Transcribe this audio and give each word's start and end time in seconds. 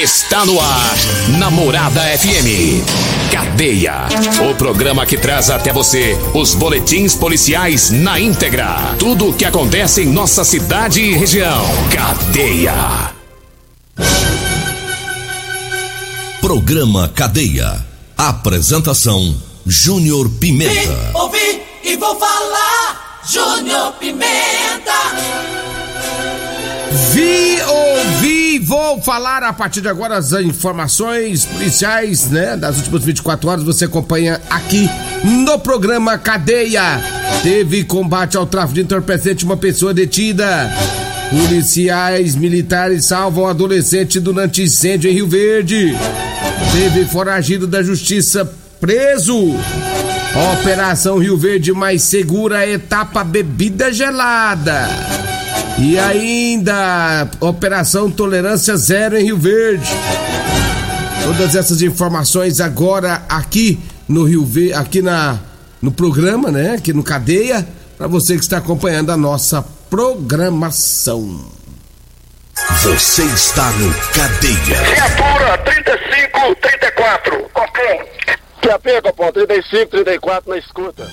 Está 0.00 0.46
no 0.46 0.60
ar, 0.60 0.96
Namorada 1.40 2.00
FM. 2.02 2.86
Cadeia. 3.32 4.06
O 4.48 4.54
programa 4.54 5.04
que 5.04 5.18
traz 5.18 5.50
até 5.50 5.72
você 5.72 6.16
os 6.34 6.54
boletins 6.54 7.16
policiais 7.16 7.90
na 7.90 8.20
íntegra. 8.20 8.94
Tudo 8.96 9.30
o 9.30 9.32
que 9.32 9.44
acontece 9.44 10.02
em 10.02 10.06
nossa 10.06 10.44
cidade 10.44 11.00
e 11.00 11.14
região. 11.14 11.64
Cadeia. 11.92 13.12
Programa 16.40 17.08
Cadeia. 17.08 17.84
Apresentação: 18.16 19.34
Júnior 19.66 20.30
Pimenta. 20.38 20.72
Vim, 20.72 21.10
ouvi 21.14 21.62
e 21.82 21.96
vou 21.96 22.16
falar. 22.16 23.20
Júnior 23.28 23.94
Pimenta. 23.94 25.58
Vi, 27.12 27.60
ouvi, 27.62 28.37
vou 28.58 29.00
falar 29.02 29.42
a 29.42 29.52
partir 29.52 29.80
de 29.80 29.88
agora 29.88 30.16
as 30.16 30.32
informações 30.32 31.44
policiais, 31.44 32.30
né? 32.30 32.56
Das 32.56 32.76
últimas 32.78 33.04
24 33.04 33.48
horas 33.48 33.64
você 33.64 33.84
acompanha 33.84 34.40
aqui 34.50 34.88
no 35.24 35.58
programa 35.58 36.18
Cadeia. 36.18 37.00
Teve 37.42 37.84
combate 37.84 38.36
ao 38.36 38.46
tráfico 38.46 38.74
de 38.74 38.82
entorpecente, 38.82 39.44
uma 39.44 39.56
pessoa 39.56 39.94
detida. 39.94 40.70
Policiais 41.30 42.34
militares 42.34 43.04
salvam 43.06 43.46
adolescente 43.46 44.18
durante 44.18 44.62
incêndio 44.62 45.10
em 45.10 45.14
Rio 45.14 45.28
Verde. 45.28 45.94
Teve 46.72 47.04
foragido 47.04 47.66
da 47.66 47.82
justiça 47.82 48.50
preso. 48.80 49.54
Operação 50.60 51.18
Rio 51.18 51.36
Verde 51.36 51.72
mais 51.72 52.02
segura, 52.02 52.66
etapa 52.66 53.24
bebida 53.24 53.92
gelada. 53.92 54.88
E 55.80 55.98
ainda, 55.98 57.28
Operação 57.40 58.10
Tolerância 58.10 58.76
Zero 58.76 59.16
em 59.16 59.24
Rio 59.24 59.38
Verde. 59.38 59.88
Todas 61.24 61.54
essas 61.54 61.82
informações 61.82 62.60
agora 62.60 63.22
aqui 63.28 63.78
no 64.08 64.24
Rio 64.24 64.44
Verde, 64.44 64.74
aqui 64.74 65.02
na 65.02 65.38
no 65.80 65.92
programa, 65.92 66.50
né? 66.50 66.74
Aqui 66.74 66.92
no 66.92 67.02
Cadeia, 67.04 67.66
para 67.96 68.06
você 68.08 68.34
que 68.34 68.42
está 68.42 68.58
acompanhando 68.58 69.10
a 69.10 69.16
nossa 69.16 69.64
programação. 69.88 71.52
Você 72.82 73.22
está 73.22 73.70
no 73.72 73.94
Cadeia. 74.12 74.82
Viatura 74.82 75.58
3534. 75.58 77.50
Ok. 77.54 78.18
QAP, 78.60 79.02
Copom, 79.02 79.32
35, 79.32 79.90
34 79.90 80.50
na 80.50 80.58
escuta. 80.58 81.08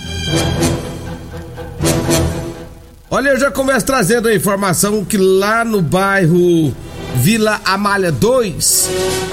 Olha, 3.15 3.29
eu 3.29 3.39
já 3.39 3.49
começo 3.49 3.85
trazendo 3.85 4.27
a 4.27 4.35
informação 4.35 5.05
que 5.05 5.15
lá 5.15 5.63
no 5.63 5.81
bairro 5.81 6.75
Vila 7.15 7.61
Amália 7.63 8.11
2, 8.11 8.89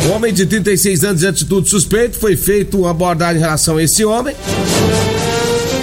um 0.07 0.13
homem 0.13 0.33
de 0.33 0.47
36 0.47 1.03
anos 1.03 1.21
de 1.23 1.27
atitude 1.27 1.69
suspeita, 1.69 2.17
foi 2.17 2.37
feito 2.37 2.79
uma 2.79 2.91
abordagem 2.93 3.39
em 3.39 3.41
relação 3.41 3.79
a 3.79 3.83
esse 3.83 4.05
homem. 4.05 4.37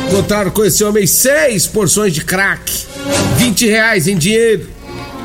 Encontraram 0.07 0.49
com 0.49 0.63
esse 0.63 0.81
homem 0.81 1.05
seis 1.05 1.67
porções 1.67 2.13
de 2.13 2.23
crack, 2.23 2.71
20 3.35 3.67
reais 3.67 4.07
em 4.07 4.15
dinheiro. 4.15 4.65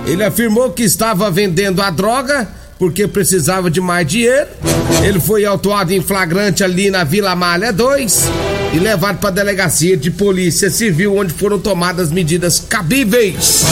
Ele 0.04 0.24
afirmou 0.24 0.72
que 0.72 0.82
estava 0.82 1.30
vendendo 1.30 1.80
a 1.80 1.90
droga 1.90 2.48
porque 2.76 3.06
precisava 3.06 3.70
de 3.70 3.80
mais 3.80 4.04
dinheiro. 4.04 4.48
Ele 5.00 5.20
foi 5.20 5.44
autuado 5.44 5.92
em 5.92 6.00
flagrante 6.00 6.64
ali 6.64 6.90
na 6.90 7.04
Vila 7.04 7.30
Amália 7.30 7.72
2 7.72 8.53
e 8.74 8.78
levado 8.80 9.18
para 9.18 9.28
a 9.28 9.32
delegacia 9.32 9.96
de 9.96 10.10
polícia 10.10 10.68
civil, 10.68 11.16
onde 11.16 11.32
foram 11.32 11.60
tomadas 11.60 12.10
medidas 12.10 12.58
cabíveis. 12.58 13.62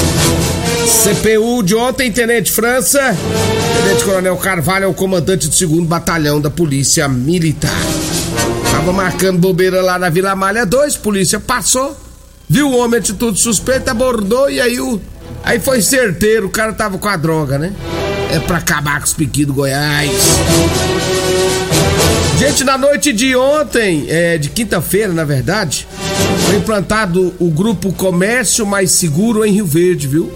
CPU 1.03 1.61
de 1.65 1.75
ontem, 1.75 2.13
Tenente 2.13 2.53
França. 2.53 3.01
Tenente 3.83 4.05
Coronel 4.05 4.37
Carvalho 4.37 4.85
é 4.85 4.87
o 4.87 4.95
comandante 4.95 5.49
do 5.49 5.55
segundo 5.55 5.89
batalhão 5.89 6.41
da 6.41 6.51
Polícia 6.51 7.09
Militar. 7.09 7.83
Tava 8.71 8.93
marcando 8.93 9.41
bobeira 9.41 9.83
lá 9.83 9.99
na 9.99 10.09
Vila 10.09 10.37
Malha 10.37 10.65
2, 10.65 10.97
polícia 10.99 11.41
passou, 11.41 11.97
viu 12.49 12.69
o 12.69 12.79
homem 12.79 13.01
atitude 13.01 13.41
suspeita, 13.41 13.91
abordou 13.91 14.49
e 14.49 14.61
aí 14.61 14.81
o. 14.81 15.01
Aí 15.43 15.59
foi 15.59 15.83
certeiro, 15.83 16.47
o 16.47 16.51
cara 16.51 16.73
tava 16.73 16.97
com 16.97 17.09
a 17.09 17.17
droga, 17.17 17.59
né? 17.59 17.73
É 18.31 18.39
pra 18.39 18.59
acabar 18.59 19.01
com 19.01 19.07
os 19.07 19.13
piquinhos 19.13 19.49
do 19.49 19.55
Goiás. 19.55 20.11
Gente, 22.43 22.65
na 22.65 22.77
noite 22.77 23.13
de 23.13 23.37
ontem, 23.37 24.07
é, 24.09 24.37
de 24.37 24.49
quinta-feira, 24.49 25.13
na 25.13 25.23
verdade, 25.23 25.87
foi 26.45 26.57
implantado 26.57 27.33
o 27.39 27.49
grupo 27.49 27.93
Comércio 27.93 28.67
Mais 28.67 28.91
Seguro 28.91 29.45
em 29.45 29.53
Rio 29.53 29.65
Verde, 29.65 30.09
viu? 30.09 30.29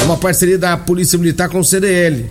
É 0.00 0.04
uma 0.06 0.16
parceria 0.16 0.58
da 0.58 0.76
Polícia 0.76 1.16
Militar 1.16 1.48
com 1.48 1.60
o 1.60 1.64
CDL. 1.64 2.28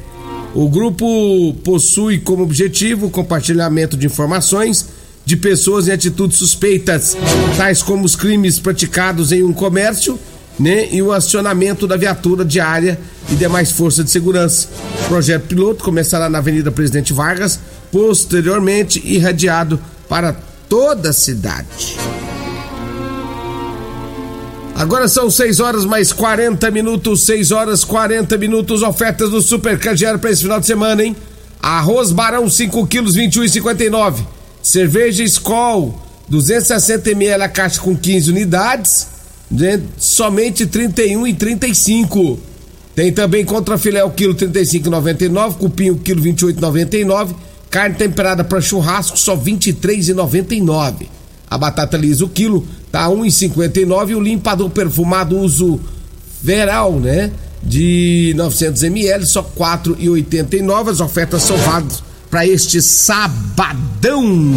O 0.54 0.68
grupo 0.68 1.54
possui 1.64 2.20
como 2.20 2.44
objetivo 2.44 3.06
o 3.06 3.10
compartilhamento 3.10 3.96
de 3.96 4.06
informações 4.06 4.90
de 5.24 5.38
pessoas 5.38 5.88
em 5.88 5.94
atitudes 5.94 6.38
suspeitas, 6.38 7.16
tais 7.56 7.82
como 7.82 8.04
os 8.04 8.18
crimes 8.18 8.60
praticados 8.60 9.32
em 9.32 9.44
um 9.44 9.54
comércio, 9.54 10.20
né, 10.60 10.90
e 10.92 11.02
o 11.02 11.14
acionamento 11.14 11.88
da 11.88 11.96
viatura 11.96 12.44
diária 12.44 13.00
e 13.30 13.36
demais 13.36 13.72
forças 13.72 14.04
de 14.04 14.12
segurança. 14.12 14.68
O 15.06 15.08
projeto 15.08 15.44
piloto 15.44 15.86
começará 15.86 16.30
na 16.30 16.40
Avenida 16.40 16.70
Presidente 16.70 17.14
Vargas, 17.14 17.60
posteriormente 17.96 19.02
irradiado 19.06 19.80
para 20.10 20.36
toda 20.68 21.12
a 21.12 21.14
cidade. 21.14 21.96
Agora 24.76 25.08
são 25.08 25.32
6 25.32 25.62
horas 25.62 25.86
mais 25.86 26.12
40 26.12 26.70
minutos, 26.72 27.26
6 27.26 27.54
horas 27.54 27.86
40 27.86 28.38
minutos, 28.38 28.82
ofertas 28.82 29.30
do 29.30 29.42
Super 29.42 29.80
Candeeiro 29.80 30.20
para 30.20 30.30
esse 30.30 30.42
final 30.42 30.60
de 30.60 30.66
semana, 30.66 31.06
hein? 31.06 31.16
Arroz 31.62 32.12
Barão 32.12 32.50
5 32.50 32.86
quilos 32.86 33.16
21,59. 33.16 34.26
Cerveja 34.62 35.24
Skol 35.24 35.98
260 36.28 37.12
ml 37.12 37.44
a 37.44 37.48
caixa 37.48 37.80
com 37.80 37.96
15 37.96 38.30
unidades, 38.30 39.08
né? 39.50 39.80
somente 39.98 40.66
31 40.66 41.28
e 41.28 41.34
35. 41.34 42.38
Tem 42.94 43.14
também 43.14 43.46
contra 43.46 43.78
filé 43.78 44.04
o 44.04 44.12
quilo 44.12 44.36
35,99, 44.36 45.54
cupim 45.54 45.92
o 45.92 45.96
quilo 45.98 46.22
28,99, 46.22 47.36
carne 47.76 47.96
temperada 47.96 48.42
para 48.42 48.62
churrasco 48.62 49.20
só 49.20 49.36
23,99. 49.36 51.08
A 51.46 51.58
batata 51.58 51.98
lisa 51.98 52.24
o 52.24 52.30
quilo 52.30 52.66
tá 52.90 53.10
1,59 53.10 54.12
e 54.12 54.16
o 54.16 54.22
limpador 54.22 54.70
perfumado 54.70 55.38
uso 55.38 55.78
Veral, 56.42 56.98
né? 57.02 57.32
De 57.62 58.34
900 58.38 58.82
ml 58.84 59.26
só 59.26 59.44
4,89. 59.44 60.90
As 60.90 61.02
ofertas 61.02 61.44
são 61.44 61.58
válidas 61.58 62.02
para 62.32 62.48
este 62.48 62.82
sabadão. 62.82 64.54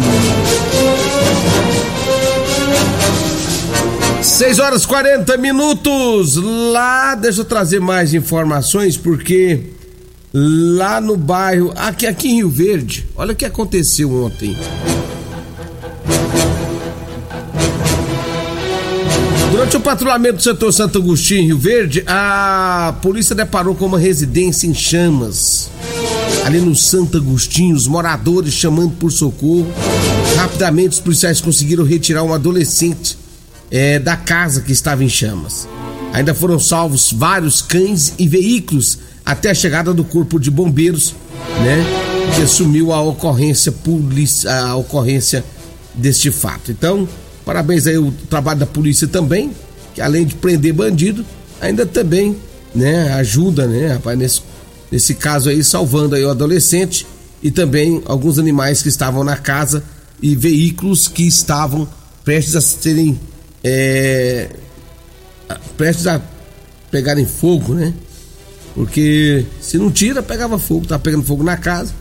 6 4.21 4.59
horas 4.59 4.85
40 4.85 5.35
minutos. 5.35 6.37
Lá, 6.71 7.15
deixa 7.15 7.41
eu 7.41 7.45
trazer 7.45 7.81
mais 7.81 8.13
informações, 8.13 8.95
porque 8.95 9.59
lá 10.33 11.01
no 11.01 11.17
bairro, 11.17 11.73
aqui, 11.75 12.05
aqui 12.05 12.29
em 12.29 12.35
Rio 12.35 12.49
Verde, 12.49 13.07
olha 13.15 13.33
o 13.33 13.35
que 13.35 13.45
aconteceu 13.45 14.11
ontem. 14.13 14.55
Durante 19.51 19.75
o 19.75 19.79
patrulhamento 19.79 20.37
do 20.37 20.43
setor 20.43 20.71
Santo 20.71 20.99
Agostinho, 20.99 21.43
Rio 21.47 21.57
Verde, 21.57 22.03
a 22.07 22.95
polícia 23.01 23.35
deparou 23.35 23.75
com 23.75 23.85
uma 23.85 23.99
residência 23.99 24.67
em 24.67 24.73
chamas. 24.73 25.69
Ali 26.45 26.61
no 26.61 26.75
Santo 26.75 27.17
Agostinho, 27.17 27.75
os 27.75 27.87
moradores 27.87 28.53
chamando 28.53 28.91
por 28.95 29.11
socorro. 29.11 29.67
Rapidamente, 30.37 30.93
os 30.93 30.99
policiais 30.99 31.41
conseguiram 31.41 31.83
retirar 31.83 32.23
um 32.23 32.33
adolescente 32.33 33.17
é, 33.69 33.99
da 33.99 34.15
casa 34.15 34.61
que 34.61 34.71
estava 34.71 35.03
em 35.03 35.09
chamas. 35.09 35.67
Ainda 36.13 36.33
foram 36.33 36.57
salvos 36.59 37.11
vários 37.11 37.61
cães 37.61 38.13
e 38.17 38.27
veículos 38.27 38.97
até 39.29 39.51
a 39.51 39.53
chegada 39.53 39.93
do 39.93 40.03
corpo 40.03 40.39
de 40.39 40.49
bombeiros, 40.49 41.13
né? 41.63 41.85
Que 42.35 42.41
assumiu 42.41 42.91
a 42.91 42.99
ocorrência, 42.99 43.71
a 44.49 44.75
ocorrência 44.75 45.45
deste 45.93 46.31
fato. 46.31 46.71
Então, 46.71 47.07
parabéns 47.45 47.85
aí 47.85 47.95
o 47.95 48.11
trabalho 48.27 48.59
da 48.59 48.65
polícia 48.65 49.07
também, 49.07 49.51
que 49.93 50.01
além 50.01 50.25
de 50.25 50.33
prender 50.33 50.73
bandido, 50.73 51.23
ainda 51.61 51.85
também, 51.85 52.37
né, 52.73 53.13
ajuda, 53.13 53.67
né, 53.67 53.93
rapaz, 53.93 54.17
nesse, 54.17 54.41
nesse 54.91 55.13
caso 55.13 55.49
aí, 55.49 55.63
salvando 55.63 56.15
aí 56.15 56.25
o 56.25 56.29
adolescente 56.31 57.05
e 57.43 57.51
também 57.51 58.01
alguns 58.05 58.39
animais 58.39 58.81
que 58.81 58.89
estavam 58.89 59.23
na 59.23 59.37
casa 59.37 59.83
e 60.19 60.35
veículos 60.35 61.07
que 61.07 61.27
estavam 61.27 61.87
prestes 62.25 62.55
a 62.55 62.61
serem 62.61 63.19
é, 63.63 64.49
prestes 65.77 66.07
a 66.07 66.19
pegarem 66.89 67.27
fogo, 67.27 67.75
né? 67.75 67.93
Porque 68.79 69.45
se 69.59 69.77
não 69.77 69.91
tira, 69.91 70.23
pegava 70.23 70.57
fogo, 70.57 70.87
tá 70.87 70.97
pegando 70.97 71.21
fogo 71.21 71.43
na 71.43 71.57
casa. 71.57 71.93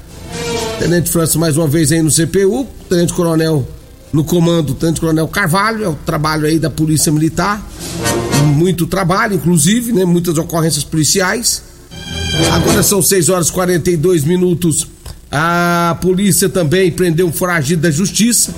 Tenente 0.78 1.10
França 1.10 1.36
mais 1.36 1.56
uma 1.56 1.66
vez 1.66 1.90
aí 1.90 2.00
no 2.00 2.08
CPU, 2.08 2.68
Tenente 2.88 3.12
Coronel 3.12 3.66
no 4.12 4.22
comando, 4.22 4.74
Tenente 4.74 5.00
Coronel 5.00 5.26
Carvalho, 5.26 5.84
é 5.84 5.88
o 5.88 5.96
trabalho 5.96 6.46
aí 6.46 6.56
da 6.56 6.70
Polícia 6.70 7.10
Militar. 7.10 7.60
Muito 8.54 8.86
trabalho, 8.86 9.34
inclusive, 9.34 9.92
né? 9.92 10.04
Muitas 10.04 10.38
ocorrências 10.38 10.84
policiais. 10.84 11.64
Agora 12.52 12.80
são 12.84 13.02
6 13.02 13.28
horas 13.28 13.48
e 13.48 13.52
42 13.52 14.22
minutos. 14.22 14.86
A 15.32 15.98
polícia 16.00 16.48
também 16.48 16.92
prendeu 16.92 17.26
um 17.26 17.32
foragido 17.32 17.82
da 17.82 17.90
justiça. 17.90 18.54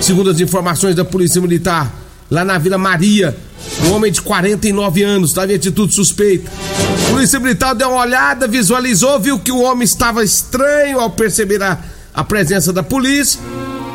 Segundo 0.00 0.28
as 0.30 0.40
informações 0.40 0.96
da 0.96 1.04
Polícia 1.04 1.40
Militar, 1.40 1.94
lá 2.30 2.44
na 2.44 2.56
Vila 2.58 2.78
Maria, 2.78 3.36
um 3.84 3.92
homem 3.92 4.12
de 4.12 4.22
49 4.22 5.02
anos 5.02 5.30
estava 5.30 5.52
em 5.52 5.56
atitude 5.56 5.94
suspeita. 5.94 6.50
A 6.50 7.10
Polícia 7.10 7.40
Militar 7.40 7.74
deu 7.74 7.88
uma 7.88 8.00
olhada, 8.00 8.46
visualizou, 8.46 9.18
viu 9.18 9.38
que 9.38 9.50
o 9.50 9.60
homem 9.60 9.84
estava 9.84 10.22
estranho 10.22 11.00
ao 11.00 11.10
perceber 11.10 11.62
a, 11.62 11.78
a 12.14 12.22
presença 12.22 12.72
da 12.72 12.82
polícia. 12.82 13.40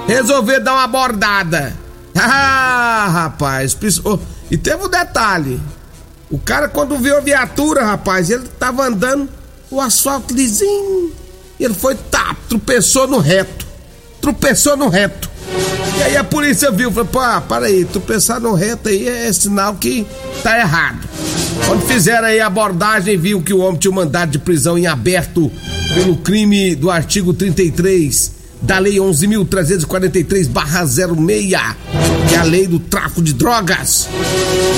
Resolveu 0.08 0.62
dar 0.62 0.74
uma 0.74 0.84
abordada. 0.84 1.76
Ah, 2.18 3.10
rapaz. 3.12 3.78
E 4.50 4.58
teve 4.58 4.86
um 4.86 4.90
detalhe. 4.90 5.60
O 6.32 6.40
cara, 6.40 6.70
quando 6.70 6.98
viu 6.98 7.18
a 7.18 7.20
viatura, 7.20 7.84
rapaz, 7.84 8.30
ele 8.30 8.48
tava 8.58 8.88
andando 8.88 9.30
o 9.70 9.82
asfalto 9.82 10.34
lisinho. 10.34 11.12
Ele 11.60 11.74
foi, 11.74 11.94
tá, 11.96 12.36
tropeçou 12.48 13.06
no 13.06 13.20
reto. 13.20 13.65
Tropeçou 14.26 14.76
no 14.76 14.90
reto. 14.90 15.30
E 16.00 16.02
aí 16.02 16.18
a 16.18 16.24
polícia 16.24 16.72
viu, 16.72 16.92
falou, 16.92 17.06
pô, 17.06 17.20
para 17.48 17.68
aí, 17.68 17.86
tropeçar 17.86 18.40
no 18.40 18.56
reto 18.56 18.90
aí 18.90 19.08
é 19.08 19.32
sinal 19.32 19.76
que 19.76 20.04
tá 20.42 20.58
errado. 20.58 21.08
Quando 21.68 21.86
fizeram 21.86 22.26
aí 22.26 22.40
a 22.40 22.48
abordagem, 22.48 23.20
viu 23.20 23.44
que 23.44 23.54
o 23.54 23.60
homem 23.60 23.78
tinha 23.78 23.92
um 23.92 23.94
mandado 23.94 24.32
de 24.32 24.40
prisão 24.40 24.80
em 24.80 24.88
aberto 24.88 25.52
pelo 25.94 26.18
crime 26.18 26.74
do 26.74 26.90
artigo 26.90 27.36
33 27.36 28.32
da 28.64 28.80
Lei 28.80 28.96
11.343-06, 28.96 31.76
que 32.28 32.34
é 32.34 32.38
a 32.40 32.44
lei 32.44 32.66
do 32.66 32.80
tráfico 32.80 33.22
de 33.22 33.32
drogas. 33.32 34.10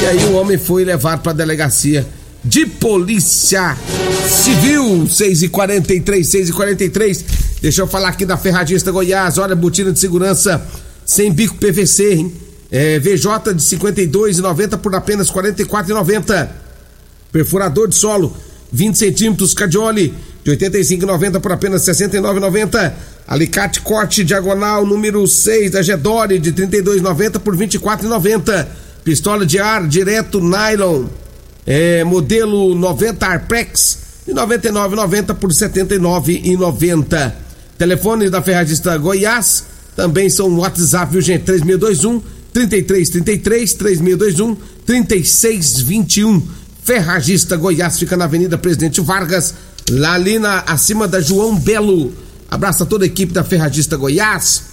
E 0.02 0.06
aí 0.08 0.26
o 0.26 0.34
homem 0.34 0.58
foi 0.58 0.84
levado 0.84 1.22
para 1.22 1.32
a 1.32 1.36
delegacia 1.36 2.06
de 2.48 2.66
polícia 2.66 3.78
civil, 4.26 5.08
6 5.08 5.44
e 5.44 5.50
43 5.50 6.28
6 6.28 6.50
e 6.50 6.54
43 6.54 7.26
Deixa 7.62 7.82
eu 7.82 7.88
falar 7.88 8.10
aqui 8.10 8.26
da 8.26 8.38
Ferradista 8.38 8.92
Goiás, 8.92 9.38
olha, 9.38 9.56
botina 9.56 9.92
de 9.92 10.00
segurança 10.00 10.66
sem 11.06 11.32
bico 11.32 11.56
PVC, 11.56 12.14
hein? 12.14 12.34
É, 12.70 13.00
VJ 13.00 13.54
de 13.54 13.62
52,90 13.62 14.78
por 14.78 14.94
apenas 14.94 15.32
44,90. 15.32 16.50
Perfurador 17.32 17.88
de 17.88 17.96
solo 17.96 18.36
20 18.72 18.98
centímetros 18.98 19.54
Cadioli 19.54 20.14
de 20.44 20.52
85,90 20.52 21.40
por 21.40 21.52
apenas 21.52 21.82
69,90. 21.84 22.94
Alicate 23.28 23.82
corte 23.82 24.24
diagonal 24.24 24.86
número 24.86 25.26
6 25.26 25.72
da 25.72 25.82
Gedore 25.82 26.40
de 26.40 26.54
32,90 26.54 27.40
por 27.40 27.58
24,90. 27.58 28.68
Pistola 29.04 29.46
de 29.46 29.60
ar 29.60 29.88
direto 29.88 30.40
nylon 30.42 31.08
é, 31.68 32.02
modelo 32.06 32.74
90 32.74 33.28
Arprex 33.28 34.00
de 34.26 34.34
99,90 34.34 35.36
por 35.36 35.52
79,90. 35.52 37.34
Telefone 37.78 38.30
da 38.30 38.42
Ferradista 38.42 38.98
Goiás 38.98 39.66
também 39.96 40.30
são 40.30 40.58
WhatsApp, 40.58 41.12
viu 41.12 41.22
gente? 41.22 41.44
3621 41.44 42.24
3333 42.54 43.74
3621 43.74 44.58
3621. 44.86 46.42
Ferragista 46.84 47.58
Goiás 47.58 48.00
fica 48.00 48.16
na 48.16 48.24
Avenida 48.24 48.58
Presidente 48.58 49.02
Vargas, 49.02 49.54
lá 49.90 50.14
ali 50.14 50.40
na, 50.40 50.60
acima 50.62 51.06
da 51.06 51.20
João 51.20 51.58
Belo. 51.58 52.14
Abraço 52.50 52.84
a 52.84 52.86
toda 52.86 53.04
a 53.04 53.08
equipe 53.08 53.34
da 53.34 53.44
Ferragista 53.44 53.98
Goiás. 53.98 54.64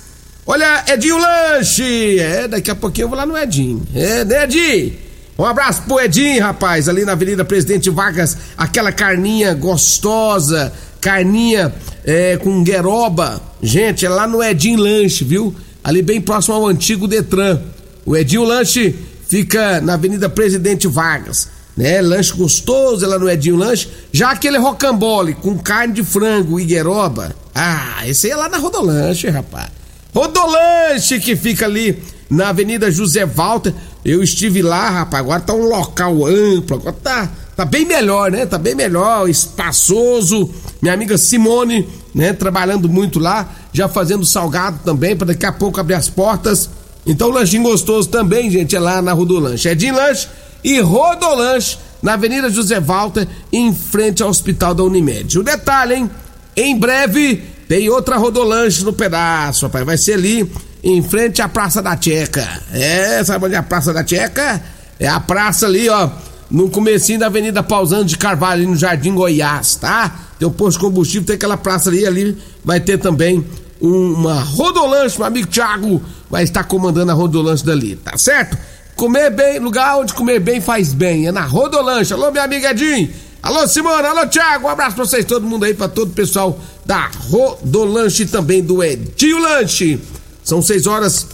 Olha, 0.46 0.84
Edinho 0.86 1.18
Lanche! 1.18 2.20
É, 2.20 2.46
daqui 2.46 2.70
a 2.70 2.74
pouquinho 2.74 3.06
eu 3.06 3.08
vou 3.08 3.18
lá 3.18 3.26
no 3.26 3.36
Edinho. 3.36 3.82
É, 3.94 4.24
né, 4.24 4.44
Edinho? 4.44 5.03
Um 5.36 5.44
abraço 5.44 5.82
pro 5.82 6.00
Edinho, 6.00 6.42
rapaz, 6.42 6.88
ali 6.88 7.04
na 7.04 7.12
Avenida 7.12 7.44
Presidente 7.44 7.90
Vargas, 7.90 8.36
aquela 8.56 8.92
carninha 8.92 9.52
gostosa, 9.52 10.72
carninha 11.00 11.74
é, 12.04 12.36
com 12.36 12.62
gueroba. 12.62 13.42
Gente, 13.60 14.06
é 14.06 14.08
lá 14.08 14.28
no 14.28 14.42
Edinho 14.42 14.78
Lanche, 14.78 15.24
viu? 15.24 15.52
Ali 15.82 16.02
bem 16.02 16.20
próximo 16.20 16.54
ao 16.54 16.68
antigo 16.68 17.08
Detran. 17.08 17.60
O 18.06 18.16
Edinho 18.16 18.44
Lanche 18.44 18.94
fica 19.26 19.80
na 19.80 19.94
Avenida 19.94 20.28
Presidente 20.28 20.86
Vargas, 20.86 21.48
né? 21.76 22.00
Lanche 22.00 22.32
gostoso 22.32 23.04
é 23.04 23.08
lá 23.08 23.18
no 23.18 23.28
Edinho 23.28 23.56
Lanche. 23.56 23.88
Já 24.12 24.30
aquele 24.30 24.56
rocambole 24.56 25.34
com 25.34 25.58
carne 25.58 25.94
de 25.94 26.04
frango 26.04 26.60
e 26.60 26.64
gueroba. 26.64 27.34
Ah, 27.52 28.06
esse 28.06 28.28
aí 28.28 28.32
é 28.32 28.36
lá 28.36 28.48
na 28.48 28.58
Rodolanche, 28.58 29.28
rapaz. 29.28 29.68
Rodolanche 30.14 31.18
que 31.18 31.34
fica 31.34 31.66
ali 31.66 32.00
na 32.30 32.50
Avenida 32.50 32.90
José 32.90 33.26
Walter. 33.26 33.74
Eu 34.04 34.22
estive 34.22 34.60
lá, 34.60 34.90
rapaz, 34.90 35.22
agora 35.24 35.40
tá 35.40 35.54
um 35.54 35.66
local 35.68 36.26
amplo, 36.26 36.76
agora 36.76 36.96
tá 37.02 37.30
tá 37.56 37.64
bem 37.64 37.84
melhor, 37.84 38.30
né? 38.30 38.44
Tá 38.46 38.58
bem 38.58 38.74
melhor, 38.74 39.28
espaçoso. 39.28 40.50
Minha 40.82 40.94
amiga 40.94 41.16
Simone, 41.16 41.88
né, 42.14 42.32
trabalhando 42.32 42.88
muito 42.88 43.18
lá, 43.18 43.48
já 43.72 43.88
fazendo 43.88 44.24
salgado 44.24 44.80
também, 44.84 45.16
para 45.16 45.28
daqui 45.28 45.46
a 45.46 45.52
pouco 45.52 45.80
abrir 45.80 45.94
as 45.94 46.08
portas. 46.08 46.68
Então, 47.06 47.28
lanchinho 47.30 47.62
gostoso 47.62 48.08
também, 48.08 48.50
gente, 48.50 48.74
é 48.74 48.80
lá 48.80 49.00
na 49.00 49.12
Rodolanche. 49.12 49.68
É 49.68 49.74
de 49.74 49.90
lanche 49.90 50.28
e 50.62 50.80
Rodolanche, 50.80 51.78
na 52.02 52.14
Avenida 52.14 52.50
José 52.50 52.80
Walter, 52.80 53.28
em 53.52 53.74
frente 53.74 54.22
ao 54.22 54.30
Hospital 54.30 54.74
da 54.74 54.82
Unimed. 54.82 55.38
O 55.38 55.42
detalhe, 55.42 55.94
hein? 55.94 56.10
Em 56.56 56.78
breve 56.78 57.42
tem 57.68 57.88
outra 57.88 58.16
Rodolanche 58.16 58.84
no 58.84 58.92
pedaço, 58.92 59.66
rapaz. 59.66 59.84
Vai 59.84 59.98
ser 59.98 60.14
ali 60.14 60.50
em 60.82 61.02
frente 61.02 61.40
à 61.42 61.48
Praça 61.48 61.80
da 61.80 61.96
Tcheca. 61.96 62.46
É, 62.72 63.22
sabe 63.24 63.46
onde 63.46 63.54
é 63.54 63.58
a 63.58 63.62
Praça 63.62 63.92
da 63.92 64.04
Tcheca? 64.04 64.62
É 64.98 65.08
a 65.08 65.18
praça 65.18 65.66
ali, 65.66 65.88
ó 65.88 66.08
no 66.50 66.70
comecinho 66.70 67.18
da 67.18 67.26
Avenida 67.26 67.62
Pausando 67.62 68.04
de 68.04 68.16
Carvalho, 68.16 68.62
ali 68.62 68.66
no 68.66 68.76
Jardim 68.76 69.14
Goiás, 69.14 69.74
tá? 69.74 70.14
Tem 70.38 70.46
o 70.46 70.50
posto 70.50 70.78
de 70.78 70.84
combustível, 70.84 71.26
tem 71.26 71.36
aquela 71.36 71.56
praça 71.56 71.90
ali, 71.90 72.06
ali 72.06 72.38
vai 72.64 72.80
ter 72.80 72.98
também 72.98 73.44
uma 73.80 74.40
rodolanche, 74.40 75.18
meu 75.18 75.26
amigo 75.26 75.48
Thiago 75.48 76.00
vai 76.30 76.44
estar 76.44 76.64
comandando 76.64 77.10
a 77.10 77.14
rodolanche 77.14 77.64
dali, 77.64 77.96
tá 77.96 78.16
certo? 78.16 78.56
Comer 78.94 79.30
bem, 79.30 79.58
lugar 79.58 79.98
onde 79.98 80.14
comer 80.14 80.38
bem 80.38 80.60
faz 80.60 80.92
bem, 80.92 81.26
é 81.26 81.32
na 81.32 81.44
rodolanche. 81.44 82.12
Alô, 82.12 82.30
minha 82.30 82.44
amiga 82.44 82.70
Edinho. 82.70 83.10
Alô, 83.42 83.66
Simone. 83.66 84.06
Alô, 84.06 84.26
Thiago. 84.28 84.66
Um 84.66 84.70
abraço 84.70 84.94
pra 84.94 85.04
vocês, 85.04 85.24
todo 85.24 85.46
mundo 85.46 85.64
aí, 85.64 85.74
pra 85.74 85.88
todo 85.88 86.10
o 86.10 86.14
pessoal 86.14 86.58
da 86.84 87.10
Rodolanche 87.30 88.26
também 88.26 88.62
do 88.62 88.82
Edinho 88.82 89.40
Lanche. 89.40 89.98
São 90.42 90.60
6 90.60 90.86
horas 90.86 91.26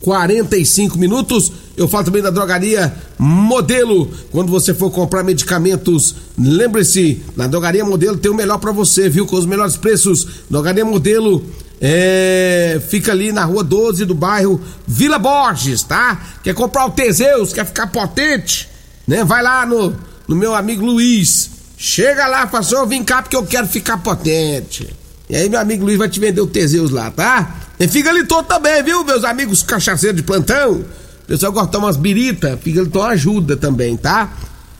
45 0.00 0.98
minutos. 0.98 1.52
Eu 1.76 1.88
falo 1.88 2.04
também 2.04 2.22
da 2.22 2.30
drogaria 2.30 2.94
Modelo. 3.18 4.10
Quando 4.30 4.50
você 4.50 4.74
for 4.74 4.90
comprar 4.90 5.22
medicamentos, 5.22 6.14
lembre-se, 6.38 7.22
na 7.36 7.46
drogaria 7.46 7.84
Modelo 7.84 8.16
tem 8.16 8.30
o 8.30 8.34
melhor 8.34 8.58
para 8.58 8.72
você, 8.72 9.08
viu? 9.08 9.26
Com 9.26 9.36
os 9.36 9.46
melhores 9.46 9.76
preços. 9.76 10.26
Drogaria 10.50 10.84
Modelo 10.84 11.44
é, 11.80 12.80
fica 12.88 13.10
ali 13.10 13.32
na 13.32 13.44
rua 13.44 13.64
12 13.64 14.04
do 14.04 14.14
bairro 14.14 14.60
Vila 14.86 15.18
Borges, 15.18 15.82
tá? 15.82 16.20
Quer 16.44 16.54
comprar 16.54 16.86
o 16.86 16.90
Teseus, 16.90 17.52
quer 17.52 17.66
ficar 17.66 17.88
potente, 17.88 18.68
né? 19.06 19.24
Vai 19.24 19.42
lá 19.42 19.66
no, 19.66 19.96
no 20.28 20.36
meu 20.36 20.54
amigo 20.54 20.84
Luiz. 20.84 21.50
Chega 21.84 22.28
lá, 22.28 22.46
passou, 22.46 22.86
vem 22.86 23.02
cá 23.02 23.22
porque 23.22 23.34
eu 23.34 23.44
quero 23.44 23.66
ficar 23.66 23.98
potente. 23.98 24.88
E 25.28 25.34
aí 25.34 25.48
meu 25.48 25.58
amigo 25.58 25.84
Luiz 25.84 25.98
vai 25.98 26.08
te 26.08 26.20
vender 26.20 26.40
o 26.40 26.46
Teseus 26.46 26.92
lá, 26.92 27.10
tá? 27.10 27.56
E 27.76 27.88
fica 27.88 28.08
ali 28.08 28.24
todo 28.24 28.46
também, 28.46 28.80
viu, 28.84 29.04
meus 29.04 29.24
amigos 29.24 29.64
cachaceiros 29.64 30.16
de 30.16 30.22
plantão? 30.22 30.74
O 30.74 30.84
pessoal 31.26 31.66
de 31.66 31.76
umas 31.76 31.96
birita, 31.96 32.56
Figaliton 32.56 33.02
ajuda 33.02 33.56
também, 33.56 33.96
tá? 33.96 34.32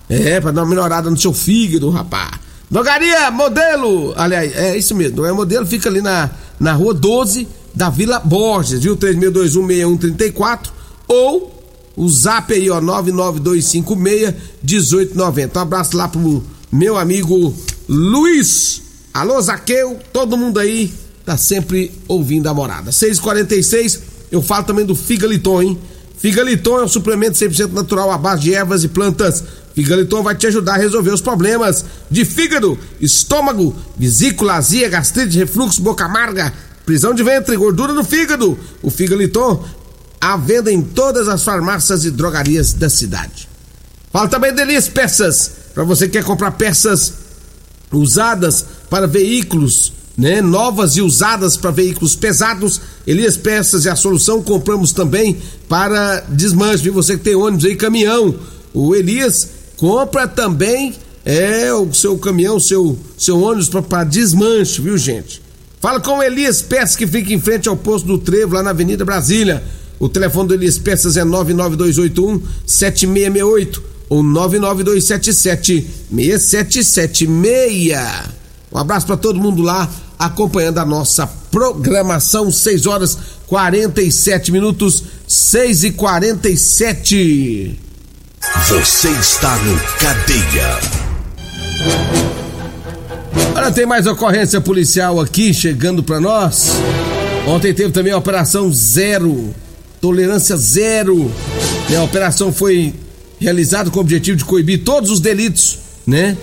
É, 0.09 0.40
pra 0.40 0.52
dar 0.52 0.62
uma 0.62 0.68
melhorada 0.68 1.11
no 1.11 1.18
seu 1.18 1.32
fígado, 1.32 1.90
rapaz. 1.90 2.35
Drogaria 2.71 3.32
Modelo, 3.32 4.14
aliás, 4.16 4.56
é 4.56 4.78
isso 4.78 4.94
mesmo, 4.94 5.16
não 5.16 5.26
é 5.26 5.32
modelo, 5.32 5.66
fica 5.66 5.88
ali 5.88 6.00
na, 6.00 6.30
na 6.61 6.73
rua 6.73 6.94
12 6.94 7.49
da 7.75 7.90
Vila 7.90 8.21
Borges, 8.21 8.78
viu? 8.78 8.97
36216134 8.97 10.71
ou 11.09 11.64
o 11.97 12.09
zap 12.09 12.54
aí, 12.54 12.71
ó, 12.71 12.80
992561890. 12.80 15.56
Um 15.56 15.61
abraço 15.61 15.97
lá 15.97 16.06
pro 16.06 16.44
meu 16.73 16.97
amigo 16.97 17.55
Luiz. 17.87 18.81
Alô, 19.12 19.38
Zaqueu, 19.43 20.00
todo 20.11 20.38
mundo 20.38 20.59
aí 20.59 20.91
tá 21.25 21.37
sempre 21.37 21.93
ouvindo 22.09 22.49
a 22.49 22.55
morada. 22.55 22.91
646 22.91 24.00
eu 24.33 24.41
falo 24.41 24.64
também 24.64 24.87
do 24.87 24.97
Figaliton, 24.97 25.61
hein? 25.61 25.79
Figaliton 26.17 26.79
é 26.79 26.85
um 26.85 26.88
suplemento 26.88 27.37
100% 27.37 27.73
natural 27.73 28.11
à 28.11 28.17
base 28.17 28.43
de 28.43 28.55
ervas 28.55 28.83
e 28.83 28.88
plantas. 28.88 29.45
Figaliton 29.75 30.23
vai 30.23 30.35
te 30.35 30.47
ajudar 30.47 30.75
a 30.75 30.79
resolver 30.79 31.11
os 31.11 31.21
problemas 31.21 31.85
de 32.11 32.25
fígado, 32.25 32.79
estômago, 33.00 33.76
vesícula, 33.97 34.55
azia, 34.55 34.88
gastrite, 34.88 35.37
refluxo, 35.37 35.83
boca 35.83 36.07
amarga, 36.07 36.52
prisão 36.87 37.12
de 37.12 37.23
ventre, 37.23 37.57
gordura 37.57 37.93
no 37.93 38.05
fígado. 38.05 38.59
O 38.83 38.91
Figaliton 38.91 39.62
à 40.19 40.37
venda 40.37 40.73
em 40.73 40.81
todas 40.81 41.29
as 41.29 41.43
farmácias 41.43 42.05
e 42.05 42.11
drogarias 42.11 42.73
da 42.73 42.88
cidade. 42.88 43.49
Fala 44.11 44.29
também 44.29 44.55
de 44.55 44.62
Elias 44.62 44.88
Peças, 44.88 45.62
para 45.75 45.85
você 45.85 46.07
que 46.07 46.12
quer 46.12 46.25
comprar 46.25 46.52
peças 46.52 47.14
usadas 47.91 48.64
para 48.88 49.07
veículos 49.07 49.93
né, 50.17 50.41
novas 50.41 50.97
e 50.97 51.02
usadas 51.02 51.57
para 51.57 51.71
veículos 51.71 52.14
pesados. 52.14 52.81
Elias 53.07 53.37
Peças 53.37 53.87
é 53.87 53.91
a 53.91 53.97
solução. 53.97 54.43
Compramos 54.43 54.93
também 54.93 55.38
para 55.69 56.21
desmanche. 56.29 56.91
Você 56.91 57.17
que 57.17 57.25
tem 57.25 57.35
ônibus 57.35 57.64
e 57.64 57.76
caminhão. 57.76 58.35
O 58.75 58.95
Elias 58.95 59.49
compra 59.76 60.29
também 60.29 60.95
é 61.25 61.73
o 61.73 61.93
seu 61.93 62.19
caminhão, 62.19 62.59
seu 62.59 62.99
seu 63.17 63.41
ônibus 63.41 63.69
para 63.69 64.05
desmanche, 64.05 64.81
viu 64.81 64.99
gente? 64.99 65.41
Fala 65.81 66.00
com 66.00 66.19
o 66.19 66.23
Elias 66.23 66.62
Peças 66.62 66.97
que 66.97 67.07
fica 67.07 67.33
em 67.33 67.41
frente 67.41 67.69
ao 67.69 67.76
posto 67.76 68.07
do 68.07 68.19
Trevo 68.19 68.55
lá 68.55 68.62
na 68.62 68.71
Avenida 68.71 69.05
Brasília. 69.05 69.62
O 69.99 70.09
telefone 70.09 70.49
do 70.49 70.55
Elias 70.55 70.79
Peças 70.79 71.17
é 71.17 71.25
99281 71.25 72.43
7668 72.67 73.91
ou 74.12 74.23
99277 74.23 75.90
6776. 76.14 77.99
Um 78.71 78.76
abraço 78.76 79.07
para 79.07 79.16
todo 79.16 79.40
mundo 79.40 79.62
lá 79.62 79.88
acompanhando 80.19 80.76
a 80.78 80.85
nossa 80.85 81.26
programação. 81.50 82.50
6 82.50 82.87
horas 82.87 83.16
47 83.47 84.52
minutos, 84.52 85.02
6 85.26 85.85
e 85.85 85.92
47. 85.92 87.81
Você 88.69 89.09
está 89.09 89.57
no 89.57 89.81
Cadeia. 89.99 90.78
Olha, 93.54 93.73
tem 93.73 93.87
mais 93.87 94.07
ocorrência 94.07 94.61
policial 94.61 95.23
aqui 95.23 95.54
chegando 95.54 96.02
para 96.02 96.21
nós. 96.21 96.73
Ontem 97.47 97.73
teve 97.73 97.92
também 97.92 98.12
a 98.12 98.19
Operação 98.19 98.71
Zero, 98.71 99.54
tolerância 100.02 100.54
zero. 100.59 101.33
E 101.88 101.97
a 101.97 102.02
operação 102.02 102.52
foi 102.52 102.95
realizada 103.42 103.90
com 103.90 103.99
o 103.99 104.00
objetivo 104.00 104.37
de 104.37 104.44
coibir 104.44 104.82
todos 104.84 105.11
os 105.11 105.20
delitos, 105.20 105.78
né? 106.06 106.37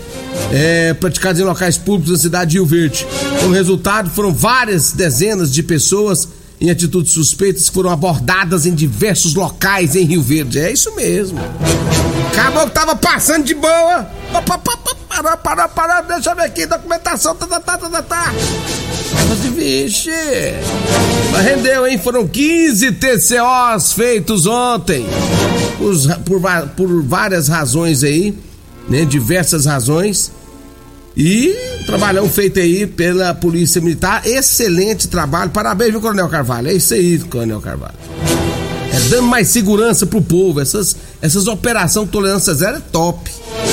é, 0.52 0.94
praticados 0.94 1.40
em 1.40 1.44
locais 1.44 1.78
públicos 1.78 2.12
da 2.12 2.18
cidade 2.18 2.52
de 2.52 2.58
Rio 2.58 2.66
Verde. 2.66 3.06
Como 3.40 3.54
resultado, 3.54 4.10
foram 4.10 4.34
várias 4.34 4.92
dezenas 4.92 5.54
de 5.54 5.64
pessoas 5.64 6.28
em 6.62 6.70
atitudes 6.70 7.14
suspeitas 7.14 7.70
que 7.70 7.74
foram 7.74 7.90
abordadas 7.90 8.66
em 8.66 8.74
diversos 8.74 9.34
locais 9.34 9.96
em 9.96 10.04
Rio 10.04 10.22
Verde. 10.22 10.60
É 10.60 10.72
isso 10.72 10.94
mesmo. 10.96 11.40
Acabou 12.32 12.66
que 12.68 12.72
tava 12.72 12.96
passando 12.96 13.46
de 13.46 13.54
boa. 13.54 14.08
Parou, 15.10 15.38
parou, 15.38 15.70
parou, 15.70 16.08
deixa 16.08 16.30
eu 16.32 16.36
ver 16.36 16.44
aqui, 16.44 16.66
documentação, 16.66 17.36
tá, 17.36 17.46
tá, 17.46 17.60
tá, 17.60 17.78
tá, 17.78 17.90
tá. 17.90 18.02
tá. 18.02 18.34
Mas 19.28 19.40
vixe. 19.54 20.12
Mas 21.32 21.46
rendeu, 21.46 21.88
hein? 21.88 21.98
Foram 21.98 22.28
15 22.28 22.92
TCOs 22.94 23.94
feitos 23.94 24.46
ontem. 24.46 25.06
Por, 25.80 26.40
por, 26.40 26.68
por 26.76 27.04
várias 27.04 27.48
razões 27.48 28.04
aí 28.04 28.38
né? 28.90 29.06
Diversas 29.06 29.66
razões. 29.66 30.32
E 31.16 31.54
trabalhão 31.86 32.30
feito 32.30 32.60
aí 32.60 32.88
pela 32.88 33.34
Polícia 33.34 33.82
Militar, 33.82 34.26
excelente 34.26 35.08
trabalho. 35.08 35.52
Parabéns, 35.52 35.92
viu, 35.92 36.02
Coronel 36.02 36.30
Carvalho? 36.30 36.70
É 36.70 36.74
isso 36.74 36.94
aí, 36.94 37.20
Coronel 37.20 37.62
Carvalho. 37.62 37.96
É 38.92 39.00
dando 39.10 39.24
mais 39.24 39.50
segurança 39.50 40.06
pro 40.06 40.22
povo. 40.22 40.62
Essas, 40.62 40.96
essas 41.22 41.48
operações 41.48 42.10
tolerância 42.10 42.54
zero 42.54 42.78
é 42.78 42.82
top. 42.92 43.30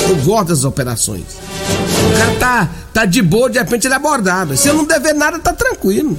Eu 0.08 0.16
gosto 0.16 0.48
das 0.48 0.64
operações. 0.64 1.24
O 1.24 2.18
cara 2.18 2.34
tá, 2.38 2.70
tá 2.92 3.04
de 3.04 3.22
boa, 3.22 3.48
de 3.48 3.58
repente 3.58 3.86
ele 3.86 3.94
é 3.94 3.96
abordado. 3.96 4.56
Se 4.56 4.68
eu 4.68 4.74
não 4.74 4.84
dever 4.84 5.14
nada, 5.14 5.38
tá 5.38 5.52
tranquilo. 5.52 6.18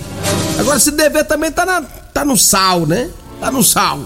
Agora, 0.58 0.80
se 0.80 0.92
dever 0.92 1.26
também 1.26 1.52
tá, 1.52 1.66
na, 1.66 1.82
tá 1.82 2.24
no 2.24 2.38
sal, 2.38 2.86
né? 2.86 3.10
Tá 3.40 3.52
no 3.52 3.64
sal. 3.64 4.00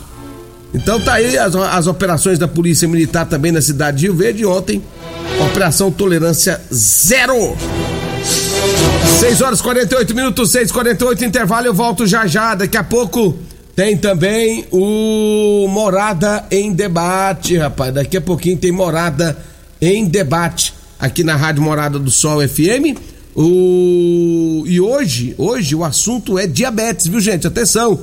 Então 0.74 1.00
tá 1.00 1.14
aí 1.14 1.38
as, 1.38 1.56
as 1.56 1.88
operações 1.88 2.40
da 2.40 2.48
Polícia 2.48 2.88
Militar 2.88 3.26
também 3.26 3.52
na 3.52 3.62
cidade 3.62 3.98
de 3.98 4.06
Rio 4.06 4.16
Verde 4.16 4.46
ontem. 4.46 4.82
Operação 5.52 5.92
Tolerância 5.92 6.62
Zero. 6.74 7.56
6 9.20 9.42
horas 9.42 9.62
48 9.62 10.16
minutos, 10.16 10.52
6 10.52 10.72
48 10.72 11.26
intervalo, 11.26 11.68
eu 11.68 11.74
volto 11.74 12.06
já 12.06 12.26
já. 12.26 12.56
Daqui 12.56 12.78
a 12.78 12.84
pouco 12.84 13.38
tem 13.76 13.98
também 13.98 14.66
o 14.72 15.68
Morada 15.68 16.46
em 16.52 16.74
Debate, 16.74 17.58
rapaz. 17.58 17.94
Daqui 17.94 18.18
a 18.18 18.22
pouquinho 18.22 18.58
tem 18.58 18.72
Morada 18.72 19.38
em 19.82 20.06
Debate 20.06 20.74
aqui 21.00 21.24
na 21.24 21.36
Rádio 21.36 21.64
Morada 21.64 21.98
do 21.98 22.12
Sol 22.12 22.48
FM. 22.48 22.98
O... 23.36 24.64
E 24.68 24.80
hoje, 24.80 25.34
hoje 25.38 25.76
o 25.76 25.84
assunto 25.84 26.38
é 26.38 26.46
diabetes, 26.46 27.08
viu 27.08 27.20
gente? 27.20 27.48
Atenção! 27.48 28.00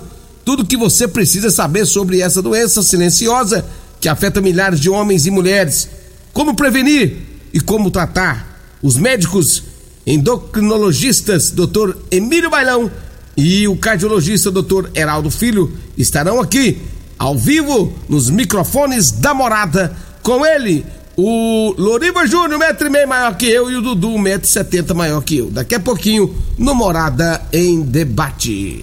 Tudo 0.48 0.64
que 0.64 0.78
você 0.78 1.06
precisa 1.06 1.50
saber 1.50 1.84
sobre 1.84 2.22
essa 2.22 2.40
doença 2.40 2.82
silenciosa 2.82 3.66
que 4.00 4.08
afeta 4.08 4.40
milhares 4.40 4.80
de 4.80 4.88
homens 4.88 5.26
e 5.26 5.30
mulheres. 5.30 5.90
Como 6.32 6.56
prevenir 6.56 7.18
e 7.52 7.60
como 7.60 7.90
tratar. 7.90 8.58
Os 8.82 8.96
médicos 8.96 9.62
endocrinologistas 10.06 11.50
Dr. 11.50 11.94
Emílio 12.10 12.48
Bailão 12.48 12.90
e 13.36 13.68
o 13.68 13.76
cardiologista 13.76 14.50
Dr. 14.50 14.88
Heraldo 14.94 15.30
Filho 15.30 15.70
estarão 15.98 16.40
aqui 16.40 16.80
ao 17.18 17.36
vivo 17.36 17.92
nos 18.08 18.30
microfones 18.30 19.10
da 19.10 19.34
morada 19.34 19.94
com 20.22 20.46
ele, 20.46 20.82
o 21.14 21.74
Loriva 21.76 22.26
Júnior, 22.26 22.58
metro 22.58 22.86
e 22.86 22.90
meio 22.90 23.06
maior 23.06 23.36
que 23.36 23.44
eu, 23.46 23.70
e 23.70 23.76
o 23.76 23.82
Dudu, 23.82 24.18
metro 24.18 24.48
e 24.48 24.50
setenta 24.50 24.94
maior 24.94 25.20
que 25.20 25.36
eu. 25.36 25.50
Daqui 25.50 25.74
a 25.74 25.80
pouquinho, 25.80 26.34
no 26.56 26.74
Morada 26.74 27.42
em 27.52 27.82
Debate. 27.82 28.82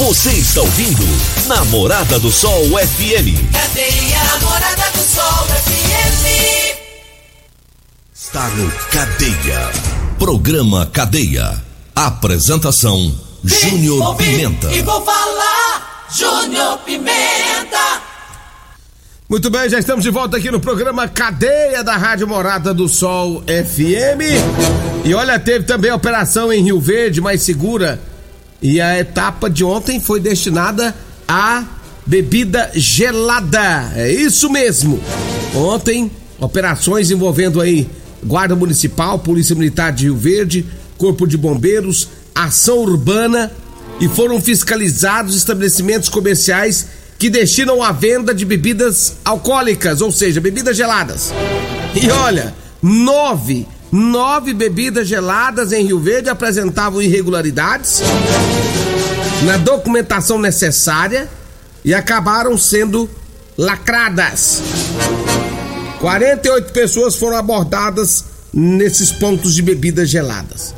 Você 0.00 0.30
está 0.30 0.62
ouvindo 0.62 1.04
Namorada 1.46 2.18
do 2.18 2.32
Sol 2.32 2.64
FM. 2.68 3.36
Cadê 3.52 4.14
a 4.14 4.24
Namorada 4.24 4.90
do 4.92 5.02
Sol 5.04 5.46
FM? 5.46 6.78
Está 8.14 8.48
no 8.48 8.70
Cadeia. 8.90 9.70
Programa 10.18 10.86
Cadeia. 10.86 11.62
Apresentação 11.94 13.14
Júnior 13.44 14.16
Pimenta. 14.16 14.72
E 14.72 14.80
vou 14.80 15.04
falar 15.04 16.06
Júnior 16.10 16.78
Pimenta. 16.78 18.00
Muito 19.28 19.50
bem, 19.50 19.68
já 19.68 19.78
estamos 19.78 20.02
de 20.02 20.10
volta 20.10 20.38
aqui 20.38 20.50
no 20.50 20.60
programa 20.60 21.08
Cadeia 21.08 21.84
da 21.84 21.98
Rádio 21.98 22.26
Morada 22.26 22.72
do 22.72 22.88
Sol 22.88 23.42
FM. 23.42 25.04
E 25.04 25.12
olha, 25.12 25.38
teve 25.38 25.66
também 25.66 25.90
a 25.90 25.94
operação 25.94 26.50
em 26.50 26.62
Rio 26.62 26.80
Verde, 26.80 27.20
mais 27.20 27.42
segura 27.42 28.00
e 28.62 28.80
a 28.80 28.98
etapa 28.98 29.48
de 29.48 29.64
ontem 29.64 30.00
foi 30.00 30.20
destinada 30.20 30.94
a 31.26 31.64
bebida 32.04 32.70
gelada. 32.74 33.92
É 33.94 34.12
isso 34.12 34.50
mesmo. 34.50 35.00
Ontem, 35.54 36.10
operações 36.38 37.10
envolvendo 37.10 37.60
aí 37.60 37.88
Guarda 38.22 38.54
Municipal, 38.54 39.18
Polícia 39.18 39.54
Militar 39.54 39.92
de 39.92 40.04
Rio 40.04 40.16
Verde, 40.16 40.66
Corpo 40.98 41.26
de 41.26 41.36
Bombeiros, 41.36 42.08
Ação 42.34 42.78
Urbana 42.78 43.50
e 44.00 44.08
foram 44.08 44.40
fiscalizados 44.40 45.36
estabelecimentos 45.36 46.08
comerciais 46.08 46.86
que 47.18 47.30
destinam 47.30 47.82
a 47.82 47.92
venda 47.92 48.34
de 48.34 48.44
bebidas 48.44 49.16
alcoólicas, 49.24 50.00
ou 50.00 50.10
seja, 50.10 50.40
bebidas 50.40 50.76
geladas. 50.76 51.32
E 51.94 52.10
olha, 52.10 52.54
nove 52.82 53.66
Nove 53.92 54.54
bebidas 54.54 55.08
geladas 55.08 55.72
em 55.72 55.84
Rio 55.84 55.98
Verde 55.98 56.28
apresentavam 56.28 57.02
irregularidades 57.02 58.00
na 59.44 59.56
documentação 59.56 60.38
necessária 60.38 61.28
e 61.84 61.94
acabaram 61.94 62.56
sendo 62.58 63.08
lacradas. 63.56 64.62
48 66.00 66.72
pessoas 66.72 67.16
foram 67.16 67.36
abordadas 67.36 68.24
nesses 68.52 69.12
pontos 69.12 69.54
de 69.54 69.62
bebidas 69.62 70.08
geladas. 70.08 70.74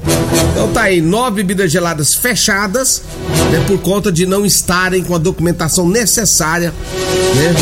Então 0.52 0.72
tá 0.72 0.82
aí, 0.82 1.00
nove 1.00 1.36
bebidas 1.36 1.72
geladas 1.72 2.14
fechadas, 2.14 3.02
né, 3.50 3.64
por 3.66 3.78
conta 3.80 4.12
de 4.12 4.26
não 4.26 4.44
estarem 4.44 5.02
com 5.02 5.14
a 5.14 5.18
documentação 5.18 5.88
necessária, 5.88 6.70
né, 6.70 7.54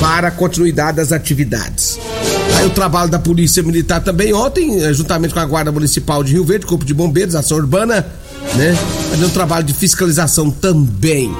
para 0.00 0.28
a 0.28 0.30
continuidade 0.30 0.96
das 0.96 1.12
atividades. 1.12 1.98
Aí 2.56 2.66
o 2.66 2.70
trabalho 2.70 3.10
da 3.10 3.18
Polícia 3.18 3.62
Militar 3.62 4.02
também 4.02 4.32
ontem, 4.32 4.82
eh, 4.82 4.92
juntamente 4.92 5.34
com 5.34 5.40
a 5.40 5.44
Guarda 5.44 5.70
Municipal 5.70 6.24
de 6.24 6.32
Rio 6.32 6.44
Verde, 6.44 6.66
Corpo 6.66 6.84
de 6.84 6.94
Bombeiros, 6.94 7.34
Ação 7.34 7.58
Urbana, 7.58 8.06
né? 8.54 8.74
Fazendo 9.10 9.26
um 9.26 9.30
trabalho 9.30 9.64
de 9.64 9.74
fiscalização 9.74 10.50
também. 10.50 11.34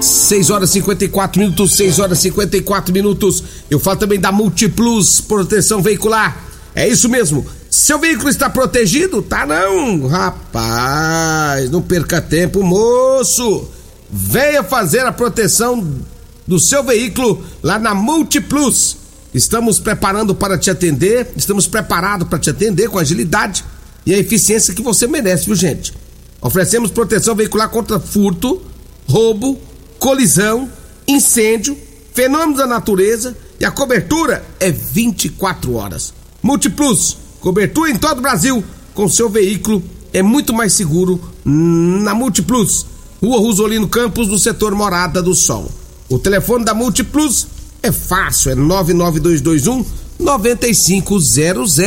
6 0.00 0.50
horas 0.50 0.70
e 0.70 0.72
54 0.74 1.40
minutos, 1.40 1.76
6 1.76 1.98
horas 1.98 2.18
e 2.18 2.22
54 2.22 2.92
minutos. 2.92 3.44
Eu 3.70 3.78
falo 3.78 3.98
também 3.98 4.18
da 4.18 4.32
Multiplus 4.32 5.20
Proteção 5.20 5.82
Veicular. 5.82 6.44
É 6.74 6.88
isso 6.88 7.08
mesmo. 7.08 7.46
Seu 7.68 7.98
veículo 7.98 8.28
está 8.28 8.48
protegido? 8.48 9.22
Tá 9.22 9.46
não, 9.46 10.06
rapaz. 10.06 11.70
Não 11.70 11.82
perca 11.82 12.20
tempo, 12.20 12.62
moço. 12.62 13.68
Venha 14.10 14.62
fazer 14.62 15.00
a 15.00 15.12
proteção 15.12 15.86
do 16.46 16.58
seu 16.58 16.82
veículo 16.82 17.44
lá 17.62 17.78
na 17.78 17.94
Multiplus. 17.94 18.96
Estamos 19.32 19.78
preparando 19.78 20.34
para 20.34 20.58
te 20.58 20.70
atender, 20.70 21.30
estamos 21.36 21.66
preparados 21.66 22.26
para 22.26 22.38
te 22.38 22.50
atender 22.50 22.88
com 22.88 22.98
agilidade 22.98 23.64
e 24.04 24.12
a 24.12 24.18
eficiência 24.18 24.74
que 24.74 24.82
você 24.82 25.06
merece, 25.06 25.46
viu, 25.46 25.54
gente? 25.54 25.92
Oferecemos 26.40 26.90
proteção 26.90 27.34
veicular 27.34 27.68
contra 27.68 28.00
furto, 28.00 28.62
roubo, 29.08 29.58
colisão, 29.98 30.70
incêndio, 31.06 31.76
fenômenos 32.14 32.58
da 32.58 32.66
natureza 32.66 33.36
e 33.58 33.64
a 33.64 33.70
cobertura 33.70 34.44
é 34.58 34.70
24 34.70 35.74
horas. 35.74 36.14
Multiplus, 36.42 37.18
cobertura 37.40 37.90
em 37.90 37.96
todo 37.96 38.18
o 38.18 38.22
Brasil 38.22 38.64
com 38.94 39.08
seu 39.08 39.28
veículo 39.28 39.82
é 40.12 40.22
muito 40.22 40.52
mais 40.52 40.72
seguro 40.72 41.20
na 41.44 42.14
Multiplus. 42.14 42.86
Rua 43.22 43.38
Rosolino 43.38 43.86
Campos, 43.86 44.28
no 44.28 44.38
setor 44.38 44.74
Morada 44.74 45.22
do 45.22 45.34
Sol. 45.34 45.70
O 46.08 46.18
telefone 46.18 46.64
da 46.64 46.72
Multiplus 46.72 47.46
é 47.82 47.92
fácil, 47.92 48.52
é 48.52 48.54
99221 48.54 49.84
9500. 50.18 51.78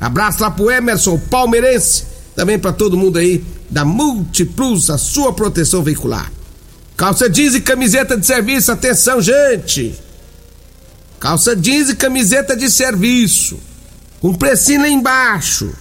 Abraço 0.00 0.42
lá 0.42 0.50
pro 0.50 0.70
Emerson 0.70 1.18
Palmeirense, 1.30 2.04
também 2.36 2.58
para 2.58 2.72
todo 2.72 2.98
mundo 2.98 3.18
aí 3.18 3.42
da 3.70 3.84
Multiplus, 3.84 4.90
a 4.90 4.98
sua 4.98 5.32
proteção 5.32 5.82
veicular. 5.82 6.30
Calça 6.94 7.28
jeans 7.28 7.54
e 7.54 7.60
camiseta 7.60 8.16
de 8.16 8.26
serviço, 8.26 8.70
atenção, 8.70 9.20
gente! 9.22 9.98
Calça 11.18 11.56
jeans 11.56 11.88
e 11.88 11.96
camiseta 11.96 12.54
de 12.54 12.70
serviço, 12.70 13.58
com 14.20 14.34
precinho 14.34 14.82
lá 14.82 14.88
embaixo. 14.88 15.72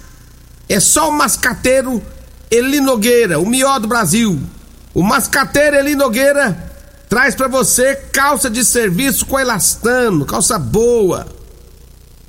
É 0.67 0.79
só 0.79 1.09
o 1.09 1.11
mascateiro 1.11 2.01
Eli 2.49 2.79
Nogueira, 2.79 3.37
o 3.37 3.45
melhor 3.45 3.79
do 3.79 3.87
Brasil. 3.87 4.39
O 4.93 5.03
mascateiro 5.03 5.75
Eli 5.75 5.93
Nogueira 5.93 6.73
traz 7.09 7.35
para 7.35 7.49
você 7.49 7.95
calça 8.13 8.49
de 8.49 8.63
serviço 8.63 9.25
com 9.25 9.37
elastano, 9.37 10.25
calça 10.25 10.57
boa, 10.57 11.27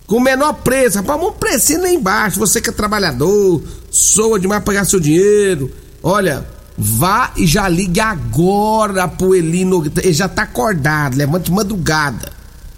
com 0.06 0.20
menor 0.20 0.52
preço. 0.54 0.98
Rapaz, 0.98 1.20
um 1.20 1.32
precinho 1.32 1.82
lá 1.82 1.90
embaixo. 1.90 2.38
Você 2.38 2.60
que 2.60 2.70
é 2.70 2.72
trabalhador, 2.72 3.60
soa 3.90 4.38
demais 4.38 4.62
pagar 4.62 4.84
seu 4.84 5.00
dinheiro. 5.00 5.68
Olha, 6.02 6.46
vá 6.78 7.32
e 7.36 7.46
já 7.46 7.66
ligue 7.68 8.00
agora 8.00 9.08
pro 9.08 9.34
Eli 9.34 9.64
Nogueira. 9.64 10.02
Ele 10.04 10.12
já 10.12 10.28
tá 10.28 10.42
acordado, 10.42 11.16
levanta 11.16 11.46
de 11.46 11.52
madrugada. 11.52 12.30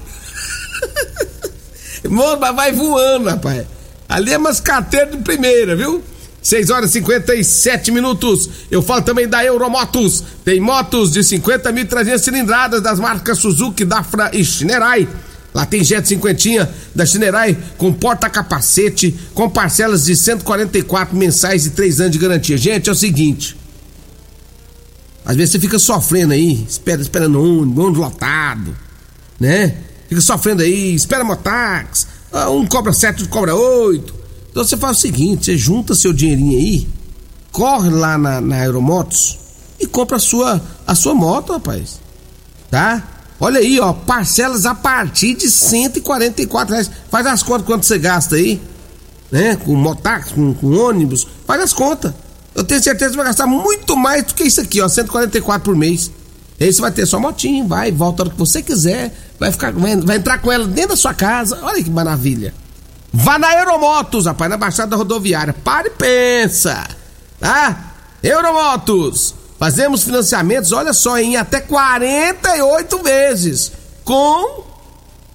Mano, 2.09 2.53
vai 2.53 2.71
voando, 2.71 3.29
rapaz. 3.29 3.65
Ali 4.09 4.33
é 4.33 4.37
umas 4.37 4.59
carteiras 4.59 5.15
de 5.15 5.23
primeira, 5.23 5.75
viu? 5.75 6.03
6 6.43 6.69
horas 6.69 6.89
e 6.89 6.93
57 6.93 7.89
minutos. 7.89 8.49
Eu 8.69 8.81
falo 8.81 9.01
também 9.01 9.27
da 9.27 9.43
Euromotos. 9.43 10.21
Tem 10.43 10.59
motos 10.59 11.11
de 11.11 11.21
50.300 11.21 12.17
cilindradas 12.19 12.81
das 12.81 12.99
marcas 12.99 13.39
Suzuki, 13.39 13.85
Dafra 13.85 14.29
e 14.33 14.43
Shinerai. 14.43 15.07
Lá 15.53 15.65
tem 15.65 15.83
Jet 15.83 16.05
50 16.05 16.69
da 16.93 17.05
Shinerai 17.05 17.57
com 17.77 17.93
porta-capacete, 17.93 19.15
com 19.33 19.49
parcelas 19.49 20.05
de 20.05 20.15
144 20.15 21.15
mensais 21.15 21.65
e 21.65 21.69
3 21.69 22.01
anos 22.01 22.11
de 22.11 22.19
garantia. 22.19 22.57
Gente, 22.57 22.89
é 22.89 22.91
o 22.91 22.95
seguinte. 22.95 23.55
Às 25.25 25.37
vezes 25.37 25.51
você 25.53 25.59
fica 25.59 25.79
sofrendo 25.79 26.33
aí, 26.33 26.65
espera, 26.67 27.01
esperando 27.01 27.39
um 27.39 27.61
ônibus 27.61 27.97
lotado, 27.97 28.75
né? 29.39 29.77
Fica 30.09 30.19
sofrendo 30.19 30.63
aí, 30.63 30.93
espera 30.93 31.23
motax, 31.23 32.07
ah, 32.33 32.49
um 32.49 32.67
cobra 32.67 32.91
7, 32.91 33.21
outro 33.21 33.29
cobra 33.29 33.55
8 33.55 34.22
então 34.53 34.63
você 34.63 34.77
faz 34.77 34.97
o 34.97 35.01
seguinte: 35.01 35.45
você 35.45 35.57
junta 35.57 35.95
seu 35.95 36.13
dinheirinho 36.13 36.59
aí, 36.59 36.87
corre 37.51 37.89
lá 37.89 38.19
na, 38.19 38.39
na 38.39 38.55
Aeromotos 38.57 39.39
e 39.79 39.87
compra 39.87 40.17
a 40.17 40.19
sua, 40.19 40.61
a 40.85 40.93
sua 40.93 41.15
moto, 41.15 41.53
rapaz. 41.53 41.99
Tá? 42.69 43.03
Olha 43.39 43.59
aí, 43.59 43.79
ó, 43.79 43.93
parcelas 43.93 44.67
a 44.67 44.75
partir 44.75 45.33
de 45.33 45.49
144 45.49 46.71
reais. 46.71 46.91
Faz 47.09 47.25
as 47.25 47.41
contas 47.41 47.65
quanto 47.65 47.83
você 47.83 47.97
gasta 47.97 48.35
aí, 48.35 48.61
né? 49.31 49.55
Com 49.55 49.75
motax, 49.75 50.31
com, 50.31 50.53
com 50.53 50.77
ônibus, 50.77 51.27
faz 51.47 51.59
as 51.59 51.73
contas. 51.73 52.13
Eu 52.53 52.63
tenho 52.63 52.81
certeza 52.81 53.09
que 53.09 53.17
vai 53.17 53.25
gastar 53.25 53.47
muito 53.47 53.97
mais 53.97 54.23
do 54.23 54.35
que 54.35 54.43
isso 54.43 54.61
aqui, 54.61 54.79
ó, 54.81 54.87
144 54.87 55.65
por 55.65 55.75
mês. 55.75 56.11
Aí 56.61 56.71
você 56.71 56.79
vai 56.79 56.91
ter 56.91 57.07
sua 57.07 57.19
motinha, 57.19 57.65
vai, 57.65 57.91
volta 57.91 58.21
a 58.21 58.25
hora 58.25 58.33
que 58.33 58.39
você 58.39 58.61
quiser, 58.61 59.11
vai 59.39 59.51
ficar, 59.51 59.73
vai, 59.73 59.97
vai 59.97 60.17
entrar 60.17 60.37
com 60.37 60.51
ela 60.51 60.67
dentro 60.67 60.91
da 60.91 60.95
sua 60.95 61.15
casa. 61.15 61.57
Olha 61.63 61.83
que 61.83 61.89
maravilha. 61.89 62.53
Vá 63.15 63.37
na 63.37 63.55
Euromotos, 63.59 64.25
rapaz, 64.25 64.49
na 64.49 64.57
Baixada 64.57 64.95
Rodoviária. 64.95 65.53
Pare 65.53 65.89
e 65.89 65.91
pensa. 65.91 66.83
Tá? 67.39 67.93
Euromotos. 68.23 69.35
Fazemos 69.59 70.01
financiamentos, 70.03 70.71
olha 70.71 70.93
só, 70.93 71.19
em 71.19 71.37
até 71.37 71.61
48 71.61 73.03
vezes. 73.03 73.71
Com 74.03 74.63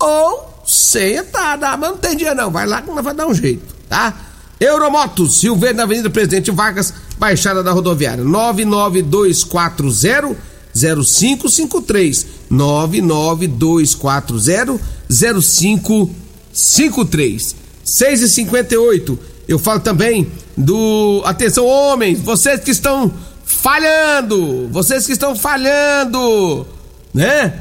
ou 0.00 0.64
sem 0.66 1.18
entrada. 1.18 1.76
Mas 1.76 1.90
não 1.90 1.98
tem 1.98 2.16
dia 2.16 2.34
não. 2.34 2.50
Vai 2.50 2.66
lá 2.66 2.82
que 2.82 2.90
vai 2.90 3.14
dar 3.14 3.28
um 3.28 3.34
jeito, 3.34 3.72
tá? 3.88 4.12
Euromotos, 4.58 5.38
Silveira 5.38 5.76
na 5.76 5.84
Avenida 5.84 6.10
Presidente 6.10 6.50
Vargas, 6.50 6.92
Baixada 7.16 7.62
da 7.62 7.70
Rodoviária. 7.70 8.24
99240 8.24 10.36
0553 10.74 12.26
99240 12.50 14.80
0553 15.08 17.67
6 17.88 18.22
e 18.22 18.28
58 18.28 19.18
Eu 19.48 19.58
falo 19.58 19.80
também 19.80 20.30
do. 20.56 21.22
Atenção, 21.24 21.64
homens, 21.64 22.20
vocês 22.20 22.60
que 22.60 22.70
estão 22.70 23.12
falhando! 23.44 24.68
Vocês 24.68 25.06
que 25.06 25.12
estão 25.12 25.34
falhando! 25.34 26.66
Né? 27.14 27.54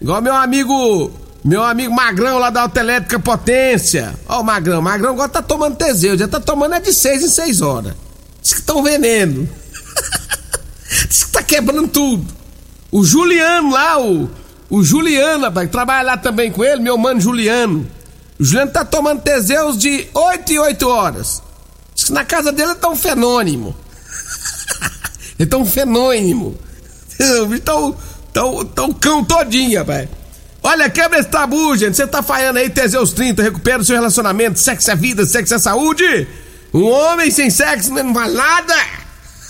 Igual 0.00 0.20
meu 0.20 0.34
amigo. 0.34 1.12
Meu 1.42 1.62
amigo 1.62 1.94
Magrão 1.94 2.38
lá 2.38 2.50
da 2.50 2.62
Autoelétrica 2.62 3.18
Potência. 3.18 4.14
Ó, 4.28 4.40
o 4.40 4.44
Magrão. 4.44 4.82
Magrão 4.82 5.12
agora 5.12 5.28
tá 5.28 5.40
tomando 5.40 5.76
Teseu. 5.76 6.18
Já 6.18 6.28
tá 6.28 6.38
tomando 6.38 6.74
é 6.74 6.80
de 6.80 6.92
6 6.92 7.22
em 7.22 7.28
6 7.28 7.62
horas. 7.62 7.94
Diz 8.42 8.52
que 8.52 8.60
estão 8.60 8.82
veneno. 8.82 9.48
Diz 11.08 11.24
que 11.24 11.32
tá 11.32 11.42
quebrando 11.42 11.88
tudo. 11.88 12.26
O 12.92 13.02
Juliano 13.02 13.70
lá, 13.70 13.98
o. 13.98 14.28
O 14.68 14.84
Juliano, 14.84 15.44
rapaz, 15.44 15.68
trabalha 15.68 16.06
lá 16.12 16.16
também 16.16 16.52
com 16.52 16.62
ele, 16.62 16.80
meu 16.80 16.96
mano 16.96 17.20
Juliano. 17.20 17.86
O 18.40 18.44
Juliano 18.44 18.70
tá 18.70 18.86
tomando 18.86 19.20
Teseus 19.20 19.76
de 19.76 20.08
8 20.14 20.52
e 20.54 20.58
8 20.58 20.88
horas. 20.88 21.42
Diz 21.94 22.06
que 22.06 22.12
na 22.12 22.24
casa 22.24 22.50
dele 22.50 22.74
tá 22.74 22.88
um 22.88 22.96
fenônimo. 22.96 23.76
ele 25.38 25.46
tá 25.46 25.58
um 25.58 25.66
fenônimo. 25.66 26.58
Então, 27.54 27.94
tão, 28.32 28.64
tão 28.64 28.92
cão 28.94 29.22
todinho, 29.22 29.78
rapaz. 29.78 30.08
Olha, 30.62 30.88
quebra 30.88 31.18
esse 31.18 31.28
tabu, 31.28 31.76
gente. 31.76 31.94
Você 31.94 32.06
tá 32.06 32.22
falhando 32.22 32.58
aí, 32.58 32.70
Teseus 32.70 33.12
30, 33.12 33.42
recupera 33.42 33.82
o 33.82 33.84
seu 33.84 33.94
relacionamento. 33.94 34.58
Sexo 34.58 34.90
é 34.90 34.96
vida, 34.96 35.26
sexo 35.26 35.54
é 35.54 35.58
saúde. 35.58 36.26
Um 36.72 36.84
homem 36.84 37.30
sem 37.30 37.50
sexo 37.50 37.92
não 37.92 38.14
vale 38.14 38.34
nada. 38.34 38.74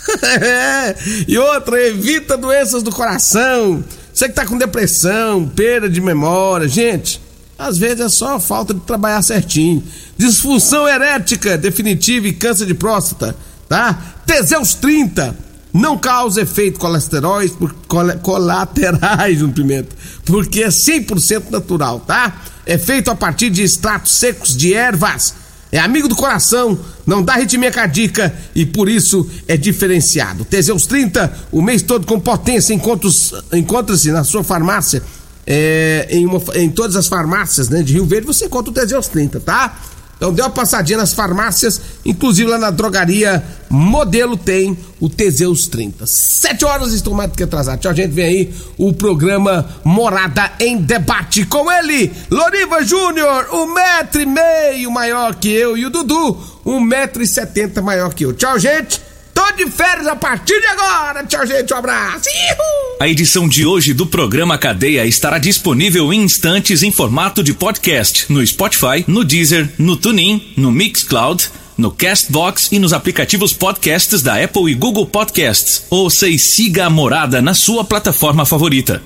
e 1.29 1.37
outra, 1.37 1.81
evita 1.81 2.35
doenças 2.35 2.83
do 2.83 2.91
coração. 2.91 3.81
Você 4.13 4.27
que 4.27 4.35
tá 4.35 4.45
com 4.45 4.57
depressão, 4.57 5.47
perda 5.47 5.89
de 5.89 6.01
memória, 6.01 6.67
gente. 6.67 7.30
Às 7.61 7.77
vezes 7.77 7.99
é 7.99 8.09
só 8.09 8.39
falta 8.39 8.73
de 8.73 8.79
trabalhar 8.79 9.21
certinho. 9.21 9.83
Disfunção 10.17 10.87
erética 10.87 11.59
definitiva 11.59 12.27
e 12.27 12.33
câncer 12.33 12.65
de 12.65 12.73
próstata, 12.73 13.35
tá? 13.69 14.15
Teseus 14.25 14.73
30 14.73 15.37
não 15.71 15.95
causa 15.95 16.41
efeito 16.41 16.79
colesteróis 16.79 17.51
por, 17.51 17.71
col, 17.87 18.11
colaterais 18.23 19.41
no 19.41 19.49
pimenta, 19.53 19.95
porque 20.25 20.63
é 20.63 20.69
100% 20.69 21.51
natural, 21.51 21.99
tá? 21.99 22.41
É 22.65 22.79
feito 22.79 23.11
a 23.11 23.15
partir 23.15 23.51
de 23.51 23.61
extratos 23.61 24.13
secos 24.13 24.57
de 24.57 24.73
ervas. 24.73 25.35
É 25.71 25.77
amigo 25.77 26.07
do 26.07 26.15
coração, 26.15 26.77
não 27.05 27.21
dá 27.21 27.35
ritmia 27.35 27.71
cardíaca 27.71 28.33
e 28.55 28.65
por 28.65 28.89
isso 28.89 29.29
é 29.47 29.55
diferenciado. 29.55 30.43
Teseus 30.45 30.87
30, 30.87 31.31
o 31.51 31.61
mês 31.61 31.83
todo 31.83 32.07
com 32.07 32.19
potência, 32.19 32.73
encontra-se 32.73 34.11
na 34.11 34.23
sua 34.23 34.43
farmácia 34.43 35.03
é, 35.45 36.07
em, 36.09 36.25
uma, 36.25 36.41
em 36.55 36.69
todas 36.69 36.95
as 36.95 37.07
farmácias 37.07 37.69
né, 37.69 37.81
de 37.81 37.93
Rio 37.93 38.05
Verde, 38.05 38.27
você 38.27 38.45
encontra 38.45 38.71
o 38.71 38.73
Teseus 38.73 39.07
30, 39.07 39.39
tá? 39.39 39.77
Então 40.21 40.31
dê 40.31 40.43
uma 40.43 40.51
passadinha 40.51 40.99
nas 40.99 41.13
farmácias, 41.13 41.81
inclusive 42.05 42.47
lá 42.47 42.59
na 42.59 42.69
drogaria 42.69 43.43
Modelo 43.67 44.37
tem 44.37 44.77
o 44.99 45.09
Teseus 45.09 45.65
30. 45.65 46.05
Sete 46.05 46.63
horas 46.63 46.93
estou 46.93 47.15
mais 47.15 47.31
do 47.31 47.35
que 47.35 47.41
atrasado. 47.41 47.79
Tchau, 47.79 47.95
gente. 47.95 48.11
Vem 48.11 48.25
aí 48.25 48.53
o 48.77 48.93
programa 48.93 49.67
Morada 49.83 50.51
em 50.59 50.77
Debate 50.77 51.43
com 51.45 51.71
ele, 51.71 52.11
Loriva 52.29 52.83
Júnior, 52.83 53.47
um 53.51 53.73
metro 53.73 54.21
e 54.21 54.25
meio 54.27 54.91
maior 54.91 55.33
que 55.33 55.51
eu, 55.51 55.75
e 55.75 55.87
o 55.87 55.89
Dudu, 55.89 56.37
um 56.63 56.79
metro 56.79 57.23
e 57.23 57.27
setenta 57.27 57.81
maior 57.81 58.13
que 58.13 58.23
eu. 58.23 58.31
Tchau, 58.31 58.59
gente. 58.59 59.01
Tô 59.41 59.51
de 59.53 59.71
férias 59.71 60.05
a 60.05 60.15
partir 60.15 60.59
de 60.59 60.67
agora. 60.67 61.23
Tchau, 61.25 61.47
gente. 61.47 61.73
Um 61.73 61.77
abraço. 61.77 62.29
Ihu! 62.29 62.97
A 62.99 63.09
edição 63.09 63.49
de 63.49 63.65
hoje 63.65 63.91
do 63.91 64.05
programa 64.05 64.55
Cadeia 64.55 65.03
estará 65.03 65.39
disponível 65.39 66.13
em 66.13 66.21
instantes 66.21 66.83
em 66.83 66.91
formato 66.91 67.43
de 67.43 67.51
podcast 67.51 68.31
no 68.31 68.45
Spotify, 68.45 69.03
no 69.07 69.23
Deezer, 69.23 69.67
no 69.79 69.97
TuneIn, 69.97 70.53
no 70.55 70.71
Mixcloud, 70.71 71.49
no 71.75 71.89
Castbox 71.89 72.71
e 72.71 72.77
nos 72.77 72.93
aplicativos 72.93 73.51
podcasts 73.51 74.21
da 74.21 74.41
Apple 74.43 74.71
e 74.71 74.75
Google 74.75 75.07
Podcasts. 75.07 75.85
Ouça 75.89 76.27
e 76.27 76.37
siga 76.37 76.85
a 76.85 76.89
Morada 76.91 77.41
na 77.41 77.55
sua 77.55 77.83
plataforma 77.83 78.45
favorita. 78.45 79.01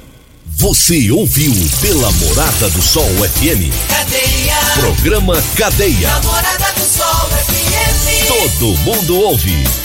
Você 0.46 1.10
ouviu 1.12 1.54
pela 1.82 2.12
Morada 2.12 2.70
do 2.72 2.82
Sol 2.82 3.08
FM. 3.08 3.72
Cadeia. 3.88 4.56
Programa 4.82 5.42
Cadeia. 5.56 6.10
Namorada 6.10 6.74
do 6.74 6.82
Sol 6.82 7.30
FM. 7.30 8.28
Todo 8.28 8.78
mundo 8.80 9.18
ouve. 9.18 9.85